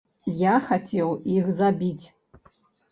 Я 0.37 0.53
хацеў 0.69 1.13
іх 1.37 1.53
забіць. 1.61 2.05